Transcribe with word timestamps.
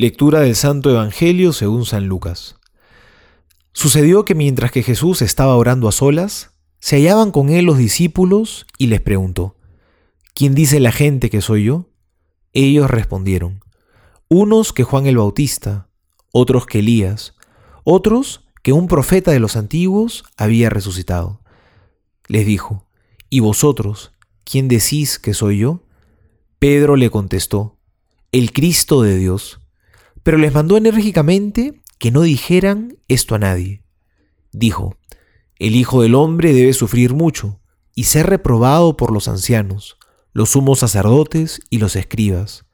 Lectura 0.00 0.38
del 0.38 0.54
Santo 0.54 0.90
Evangelio 0.90 1.52
según 1.52 1.84
San 1.84 2.06
Lucas. 2.06 2.54
Sucedió 3.72 4.24
que 4.24 4.36
mientras 4.36 4.70
que 4.70 4.84
Jesús 4.84 5.22
estaba 5.22 5.56
orando 5.56 5.88
a 5.88 5.92
solas, 5.92 6.52
se 6.78 6.98
hallaban 6.98 7.32
con 7.32 7.48
él 7.48 7.64
los 7.64 7.78
discípulos 7.78 8.64
y 8.78 8.86
les 8.86 9.00
preguntó, 9.00 9.56
¿quién 10.34 10.54
dice 10.54 10.78
la 10.78 10.92
gente 10.92 11.30
que 11.30 11.40
soy 11.40 11.64
yo? 11.64 11.90
Ellos 12.52 12.88
respondieron, 12.88 13.64
unos 14.28 14.72
que 14.72 14.84
Juan 14.84 15.08
el 15.08 15.16
Bautista, 15.16 15.88
otros 16.30 16.64
que 16.64 16.78
Elías, 16.78 17.34
otros 17.82 18.46
que 18.62 18.72
un 18.72 18.86
profeta 18.86 19.32
de 19.32 19.40
los 19.40 19.56
antiguos 19.56 20.22
había 20.36 20.70
resucitado. 20.70 21.40
Les 22.28 22.46
dijo, 22.46 22.86
¿y 23.30 23.40
vosotros, 23.40 24.12
quién 24.44 24.68
decís 24.68 25.18
que 25.18 25.34
soy 25.34 25.58
yo? 25.58 25.82
Pedro 26.60 26.94
le 26.94 27.10
contestó, 27.10 27.80
el 28.30 28.52
Cristo 28.52 29.02
de 29.02 29.16
Dios 29.16 29.60
pero 30.28 30.36
les 30.36 30.52
mandó 30.52 30.76
enérgicamente 30.76 31.80
que 31.96 32.10
no 32.10 32.20
dijeran 32.20 32.98
esto 33.08 33.34
a 33.34 33.38
nadie. 33.38 33.82
Dijo, 34.52 34.94
el 35.58 35.74
Hijo 35.74 36.02
del 36.02 36.14
Hombre 36.14 36.52
debe 36.52 36.74
sufrir 36.74 37.14
mucho 37.14 37.62
y 37.94 38.04
ser 38.04 38.26
reprobado 38.26 38.94
por 38.98 39.10
los 39.10 39.26
ancianos, 39.26 39.96
los 40.34 40.50
sumos 40.50 40.80
sacerdotes 40.80 41.62
y 41.70 41.78
los 41.78 41.96
escribas, 41.96 42.66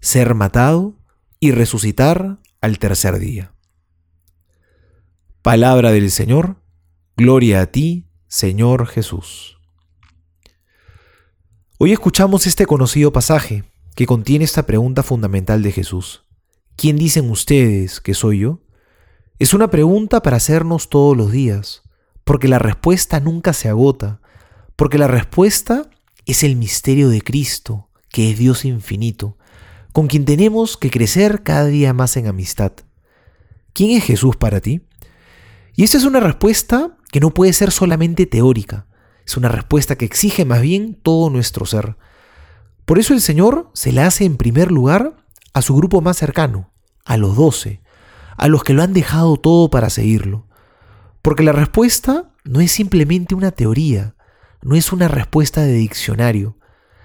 ser 0.00 0.34
matado 0.34 0.98
y 1.40 1.52
resucitar 1.52 2.40
al 2.60 2.78
tercer 2.78 3.18
día. 3.18 3.54
Palabra 5.40 5.92
del 5.92 6.10
Señor, 6.10 6.60
gloria 7.16 7.62
a 7.62 7.66
ti, 7.68 8.04
Señor 8.26 8.86
Jesús. 8.86 9.56
Hoy 11.78 11.92
escuchamos 11.92 12.46
este 12.46 12.66
conocido 12.66 13.14
pasaje 13.14 13.64
que 13.94 14.04
contiene 14.04 14.44
esta 14.44 14.66
pregunta 14.66 15.02
fundamental 15.02 15.62
de 15.62 15.72
Jesús. 15.72 16.27
¿Quién 16.78 16.96
dicen 16.96 17.28
ustedes 17.28 18.00
que 18.00 18.14
soy 18.14 18.38
yo? 18.38 18.60
Es 19.40 19.52
una 19.52 19.68
pregunta 19.68 20.22
para 20.22 20.36
hacernos 20.36 20.88
todos 20.88 21.16
los 21.16 21.32
días, 21.32 21.82
porque 22.22 22.46
la 22.46 22.60
respuesta 22.60 23.18
nunca 23.18 23.52
se 23.52 23.68
agota, 23.68 24.20
porque 24.76 24.96
la 24.96 25.08
respuesta 25.08 25.90
es 26.24 26.44
el 26.44 26.54
misterio 26.54 27.08
de 27.08 27.20
Cristo, 27.20 27.90
que 28.10 28.30
es 28.30 28.38
Dios 28.38 28.64
infinito, 28.64 29.36
con 29.92 30.06
quien 30.06 30.24
tenemos 30.24 30.76
que 30.76 30.90
crecer 30.90 31.42
cada 31.42 31.66
día 31.66 31.92
más 31.92 32.16
en 32.16 32.28
amistad. 32.28 32.72
¿Quién 33.72 33.96
es 33.96 34.04
Jesús 34.04 34.36
para 34.36 34.60
ti? 34.60 34.82
Y 35.74 35.82
esta 35.82 35.96
es 35.96 36.04
una 36.04 36.20
respuesta 36.20 36.96
que 37.10 37.18
no 37.18 37.34
puede 37.34 37.52
ser 37.54 37.72
solamente 37.72 38.24
teórica, 38.26 38.86
es 39.26 39.36
una 39.36 39.48
respuesta 39.48 39.96
que 39.96 40.04
exige 40.04 40.44
más 40.44 40.62
bien 40.62 40.94
todo 40.94 41.28
nuestro 41.28 41.66
ser. 41.66 41.96
Por 42.84 43.00
eso 43.00 43.14
el 43.14 43.20
Señor 43.20 43.68
se 43.74 43.90
la 43.90 44.06
hace 44.06 44.24
en 44.24 44.36
primer 44.36 44.70
lugar 44.70 45.16
a 45.52 45.62
su 45.62 45.74
grupo 45.74 46.00
más 46.00 46.16
cercano, 46.16 46.70
a 47.04 47.16
los 47.16 47.36
doce, 47.36 47.80
a 48.36 48.48
los 48.48 48.64
que 48.64 48.74
lo 48.74 48.82
han 48.82 48.92
dejado 48.92 49.36
todo 49.36 49.70
para 49.70 49.90
seguirlo. 49.90 50.46
Porque 51.22 51.42
la 51.42 51.52
respuesta 51.52 52.30
no 52.44 52.60
es 52.60 52.72
simplemente 52.72 53.34
una 53.34 53.50
teoría, 53.50 54.14
no 54.62 54.76
es 54.76 54.92
una 54.92 55.08
respuesta 55.08 55.62
de 55.62 55.72
diccionario, 55.72 56.56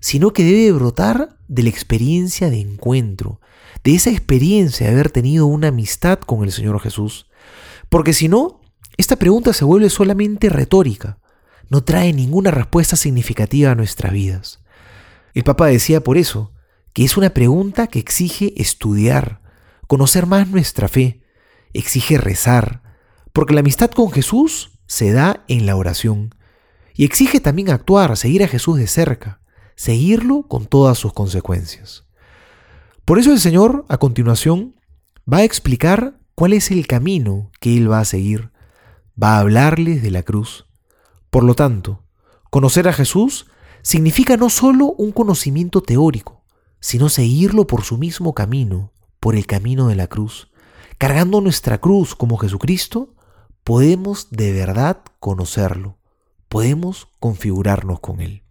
sino 0.00 0.32
que 0.32 0.44
debe 0.44 0.72
brotar 0.72 1.36
de 1.48 1.64
la 1.64 1.68
experiencia 1.68 2.50
de 2.50 2.60
encuentro, 2.60 3.40
de 3.84 3.94
esa 3.94 4.10
experiencia 4.10 4.86
de 4.86 4.92
haber 4.92 5.10
tenido 5.10 5.46
una 5.46 5.68
amistad 5.68 6.18
con 6.20 6.44
el 6.44 6.52
Señor 6.52 6.80
Jesús. 6.80 7.28
Porque 7.88 8.12
si 8.12 8.28
no, 8.28 8.60
esta 8.96 9.16
pregunta 9.16 9.52
se 9.52 9.64
vuelve 9.64 9.90
solamente 9.90 10.48
retórica, 10.48 11.18
no 11.68 11.82
trae 11.82 12.12
ninguna 12.12 12.50
respuesta 12.50 12.96
significativa 12.96 13.72
a 13.72 13.74
nuestras 13.74 14.12
vidas. 14.12 14.60
El 15.34 15.44
Papa 15.44 15.66
decía 15.66 16.02
por 16.02 16.16
eso, 16.16 16.52
que 16.96 17.04
es 17.04 17.18
una 17.18 17.28
pregunta 17.28 17.88
que 17.88 17.98
exige 17.98 18.54
estudiar, 18.56 19.42
conocer 19.86 20.24
más 20.24 20.48
nuestra 20.48 20.88
fe, 20.88 21.20
exige 21.74 22.16
rezar, 22.16 22.80
porque 23.34 23.52
la 23.52 23.60
amistad 23.60 23.90
con 23.90 24.10
Jesús 24.10 24.78
se 24.86 25.12
da 25.12 25.44
en 25.46 25.66
la 25.66 25.76
oración, 25.76 26.34
y 26.94 27.04
exige 27.04 27.38
también 27.38 27.68
actuar, 27.68 28.16
seguir 28.16 28.42
a 28.42 28.48
Jesús 28.48 28.78
de 28.78 28.86
cerca, 28.86 29.42
seguirlo 29.74 30.44
con 30.48 30.64
todas 30.64 30.96
sus 30.96 31.12
consecuencias. 31.12 32.06
Por 33.04 33.18
eso 33.18 33.30
el 33.30 33.40
Señor, 33.40 33.84
a 33.90 33.98
continuación, 33.98 34.76
va 35.30 35.40
a 35.40 35.44
explicar 35.44 36.18
cuál 36.34 36.54
es 36.54 36.70
el 36.70 36.86
camino 36.86 37.50
que 37.60 37.76
Él 37.76 37.92
va 37.92 38.00
a 38.00 38.06
seguir, 38.06 38.52
va 39.22 39.36
a 39.36 39.40
hablarles 39.40 40.02
de 40.02 40.12
la 40.12 40.22
cruz. 40.22 40.66
Por 41.28 41.44
lo 41.44 41.52
tanto, 41.52 42.06
conocer 42.48 42.88
a 42.88 42.94
Jesús 42.94 43.48
significa 43.82 44.38
no 44.38 44.48
solo 44.48 44.92
un 44.92 45.12
conocimiento 45.12 45.82
teórico, 45.82 46.35
sino 46.80 47.08
seguirlo 47.08 47.66
por 47.66 47.82
su 47.82 47.98
mismo 47.98 48.34
camino, 48.34 48.92
por 49.20 49.36
el 49.36 49.46
camino 49.46 49.88
de 49.88 49.96
la 49.96 50.06
cruz. 50.06 50.50
Cargando 50.98 51.40
nuestra 51.40 51.78
cruz 51.78 52.14
como 52.14 52.38
Jesucristo, 52.38 53.14
podemos 53.64 54.30
de 54.30 54.52
verdad 54.52 55.02
conocerlo, 55.20 55.98
podemos 56.48 57.08
configurarnos 57.18 58.00
con 58.00 58.20
Él. 58.20 58.42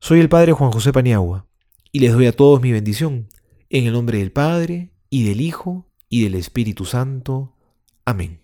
Soy 0.00 0.20
el 0.20 0.28
Padre 0.28 0.52
Juan 0.52 0.72
José 0.72 0.92
Paniagua 0.92 1.46
y 1.92 2.00
les 2.00 2.12
doy 2.12 2.26
a 2.26 2.32
todos 2.32 2.60
mi 2.60 2.72
bendición, 2.72 3.28
en 3.70 3.86
el 3.86 3.92
nombre 3.92 4.18
del 4.18 4.32
Padre, 4.32 4.92
y 5.10 5.24
del 5.24 5.40
Hijo, 5.40 5.86
y 6.08 6.24
del 6.24 6.34
Espíritu 6.34 6.84
Santo. 6.84 7.54
Amén. 8.04 8.40